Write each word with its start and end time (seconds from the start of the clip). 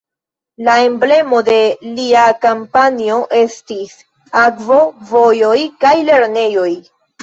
La 0.69 0.77
emblemo 0.85 1.41
de 1.49 1.57
lia 1.99 2.25
kampanjo 2.47 3.21
estis: 3.43 3.95
"akvo, 4.49 4.83
vojoj 5.15 5.57
kaj 5.87 5.97
lernejoj". 6.13 6.71